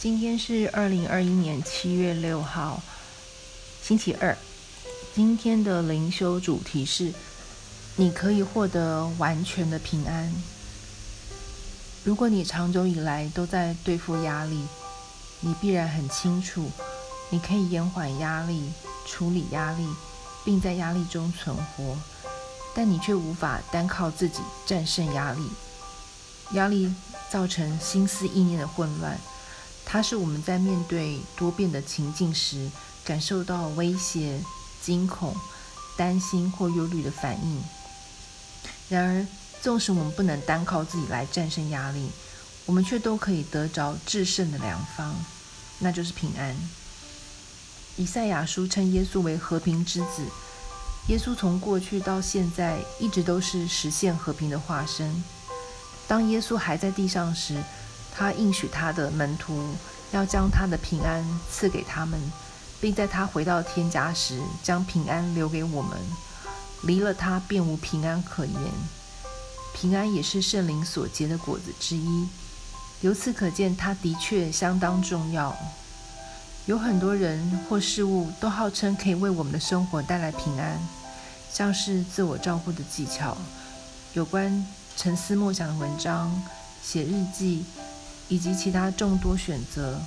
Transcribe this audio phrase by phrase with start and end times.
[0.00, 2.80] 今天是二零二一年七月六号，
[3.82, 4.38] 星期二。
[5.12, 7.12] 今天的灵修主题是：
[7.96, 10.32] 你可以获得完全的平安。
[12.04, 14.62] 如果你长久以来都在对付压力，
[15.40, 16.70] 你必然很清楚，
[17.30, 18.70] 你可以延缓压力、
[19.04, 19.84] 处理压力，
[20.44, 21.98] 并在压力中存活，
[22.72, 25.50] 但你却无法单靠自己战胜压力。
[26.52, 26.94] 压力
[27.28, 29.18] 造成心思意念的混乱。
[29.90, 32.70] 它是我们在面对多变的情境时，
[33.06, 34.38] 感受到威胁、
[34.82, 35.34] 惊恐、
[35.96, 37.64] 担心或忧虑的反应。
[38.90, 39.26] 然而，
[39.62, 42.10] 纵使我们不能单靠自己来战胜压力，
[42.66, 45.16] 我们却都可以得着制胜的良方，
[45.78, 46.54] 那就是平安。
[47.96, 50.22] 以赛亚书称耶稣为和平之子。
[51.08, 55.24] 耶稣从过去到现在一直都是实现和平的化身。
[56.06, 57.62] 当耶稣还在地上时，
[58.18, 59.76] 他应许他的门徒
[60.10, 62.20] 要将他的平安赐给他们，
[62.80, 65.96] 并在他回到天家时将平安留给我们。
[66.82, 68.60] 离了他，便无平安可言。
[69.72, 72.28] 平安也是圣灵所结的果子之一。
[73.02, 75.56] 由此可见，它的确相当重要。
[76.66, 80.76] 有很多人或事物都号称可以为我们的生活带来平安，
[81.52, 83.36] 像是自我照顾的技巧、
[84.14, 84.66] 有关
[84.96, 86.42] 沉思默想的文章、
[86.82, 87.64] 写日记。
[88.28, 90.00] 以及其他众多选择，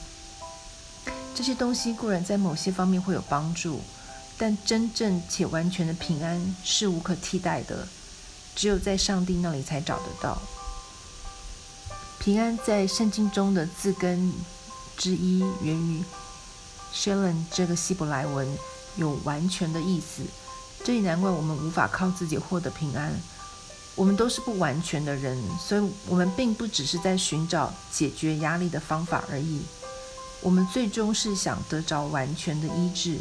[1.33, 3.81] 这些东西固然在某些方面会有帮助，
[4.37, 7.87] 但真正且完全的平安是无可替代的，
[8.55, 10.41] 只有在上帝那里才找得到。
[12.19, 14.31] 平安在圣经中的字根
[14.95, 16.03] 之一源于
[16.93, 18.47] Shalom 这个希伯来文，
[18.97, 20.21] 有完全的意思。
[20.83, 23.13] 这也难怪我们无法靠自己获得平安。
[23.95, 29.61] 我们都是不完全的人，所以我们并不只是在寻找解决压力的方法而已。
[30.41, 33.17] 我们最终是想得着完全的医治。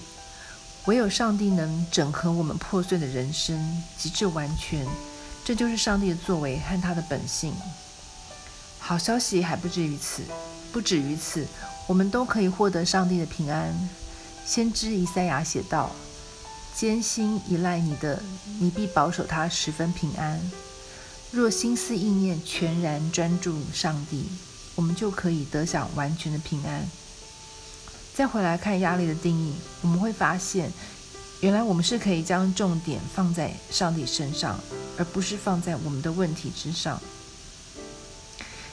[0.86, 4.86] 唯有上帝能整合我们破碎的人生，极致完全。
[5.44, 7.52] 这就是上帝的作为和他的本性。
[8.78, 10.22] 好消息还不止于此，
[10.72, 11.46] 不止于此，
[11.86, 13.76] 我们都可以获得上帝的平安。
[14.46, 15.90] 先知以赛亚写道。
[16.74, 18.22] 坚心依赖你的，
[18.58, 20.40] 你必保守他十分平安。
[21.30, 24.24] 若心思意念全然专注上帝，
[24.74, 26.88] 我们就可以得享完全的平安。
[28.14, 30.72] 再回来看压力的定义，我们会发现，
[31.40, 34.58] 原来我们是可以将重点放在上帝身上，
[34.98, 37.00] 而不是放在我们的问题之上。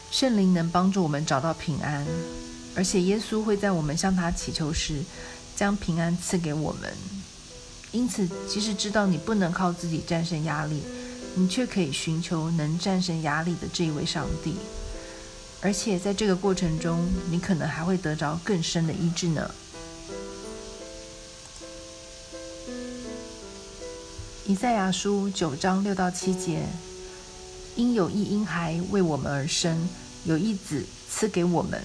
[0.09, 2.07] 圣灵能帮助我们找到平安，
[2.75, 5.03] 而且耶稣会在我们向他祈求时，
[5.55, 6.91] 将平安赐给我们。
[7.91, 10.83] 因此，即使知道你不能靠自己战胜压力，
[11.35, 14.55] 你却可以寻求能战胜压力的这一位上帝。
[15.61, 19.49] 而且，在这个过程中，你可能还会得着更深的医治呢。
[24.45, 26.65] 以赛亚书九章六到七节：
[27.75, 29.89] 因有一婴孩为我们而生，
[30.25, 31.83] 有一子赐给我们，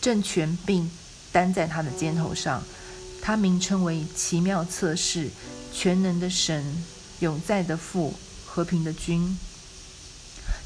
[0.00, 0.90] 政权并
[1.30, 2.62] 担在他的肩头上。
[3.20, 5.30] 他名称为奇妙测试、
[5.72, 6.84] 全能的神、
[7.20, 8.14] 永在的父、
[8.46, 9.38] 和平的君。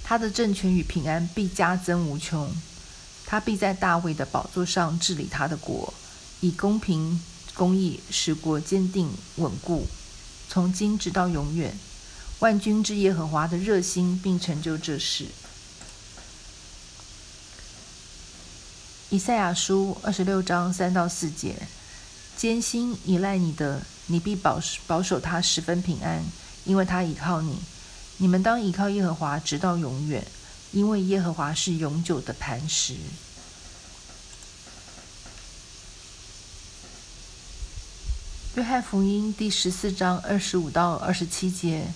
[0.05, 2.55] 他的政权与平安必加增无穷。
[3.25, 5.95] 他必在大卫的宝座上治理他的国，
[6.41, 7.21] 以公平
[7.55, 9.87] 公义使国坚定稳固，
[10.49, 11.75] 从今直到永远。
[12.41, 15.29] 万军之耶和华的热心并成就这事。
[19.11, 21.57] 以赛亚书二十六章三到四节。
[22.37, 26.25] 艰辛依赖你的，你必保保守他十分平安，
[26.65, 27.59] 因为他倚靠你。
[28.17, 30.27] 你们当倚靠耶和华直到永远，
[30.73, 32.97] 因为耶和华是永久的磐石。
[38.55, 41.87] 约翰福音第十四章二十五到二十七节：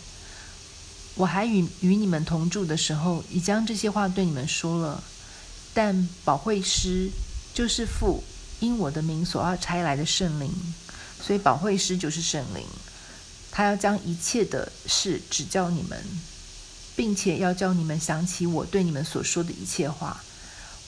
[1.17, 5.03] 我还与与你们同住的时候，已将这些话对你们说了。
[5.75, 7.11] 但保惠师
[7.53, 8.23] 就是父。
[8.61, 10.51] 因我的名所要差来的圣灵，
[11.21, 12.67] 所以保惠师就是圣灵，
[13.51, 16.03] 他要将一切的事指教你们，
[16.95, 20.23] 并且要叫你们想起我对你们所说的一切话。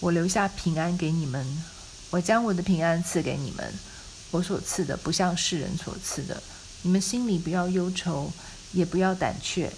[0.00, 1.44] 我留下平安给你们，
[2.10, 3.74] 我将我的平安赐给你们。
[4.30, 6.42] 我所赐的不像世人所赐的，
[6.82, 8.30] 你们心里不要忧愁，
[8.72, 9.72] 也不要胆怯。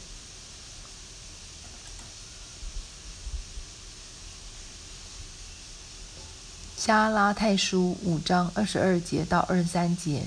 [6.83, 10.23] 加拉太书五章二十二节到二十三节，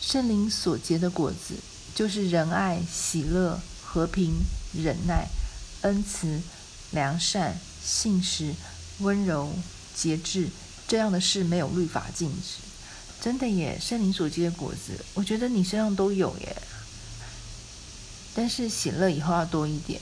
[0.00, 1.54] 圣灵所结的果子，
[1.94, 4.40] 就是仁爱、喜乐、和平、
[4.76, 5.28] 忍耐、
[5.82, 6.40] 恩慈、
[6.90, 8.52] 良善、信实、
[8.98, 9.52] 温柔、
[9.94, 10.48] 节制、
[10.88, 12.56] 这样的事没有律法禁止。
[13.20, 16.56] 真的耶，圣灵所结的果子，我觉得你身上都有耶。
[18.34, 20.00] 但是喜乐以后要多一点，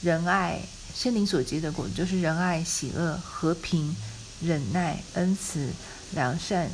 [0.00, 0.62] 仁爱，
[0.96, 3.94] 圣灵所结的果子就是仁爱、喜乐、和平、
[4.40, 5.72] 忍耐、恩慈、
[6.12, 6.70] 良善、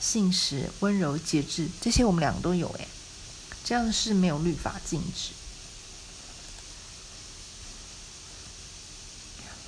[0.00, 2.88] 信实、温柔、节制，这些我们两个都有耶。
[3.64, 5.30] 这样的事没有律法禁止。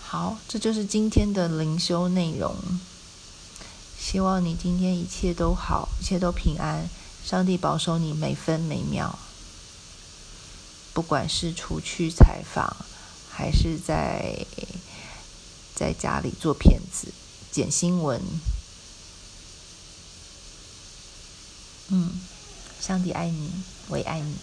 [0.01, 2.57] 好，这就是今天的灵修内容。
[3.99, 6.89] 希望你今天一切都好，一切都平安。
[7.25, 9.19] 上帝保守你每分每秒，
[10.93, 12.75] 不管是出去采访，
[13.31, 14.47] 还是在
[15.81, 17.09] 在家里做片子、
[17.51, 18.21] 剪新闻。
[21.89, 22.21] 嗯，
[22.79, 23.51] 上帝爱你，
[23.89, 24.37] 我也爱你。